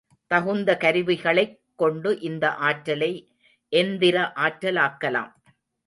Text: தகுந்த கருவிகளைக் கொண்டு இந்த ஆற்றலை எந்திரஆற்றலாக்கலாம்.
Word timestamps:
தகுந்த 0.27 0.77
கருவிகளைக் 0.79 1.59
கொண்டு 1.75 2.19
இந்த 2.19 2.53
ஆற்றலை 2.61 3.11
எந்திரஆற்றலாக்கலாம். 3.71 5.31